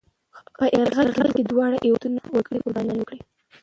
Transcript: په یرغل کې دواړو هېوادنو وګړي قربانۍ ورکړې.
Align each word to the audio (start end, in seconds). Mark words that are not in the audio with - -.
په 0.57 0.65
یرغل 0.77 1.09
کې 1.35 1.41
دواړو 1.51 1.77
هېوادنو 1.85 2.19
وګړي 2.33 2.59
قربانۍ 2.63 2.93
ورکړې. 2.97 3.21